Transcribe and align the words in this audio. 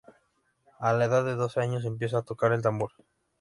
A 0.79 0.93
la 0.93 1.05
edad 1.05 1.23
de 1.23 1.35
doce 1.35 1.59
años 1.59 1.85
empieza 1.85 2.17
a 2.17 2.21
tocar 2.23 2.53
el 2.53 2.63
tambor. 2.63 2.93